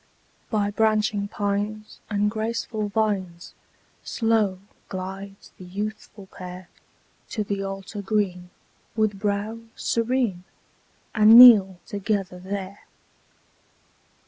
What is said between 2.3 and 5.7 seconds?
graceful vines, Slow glides the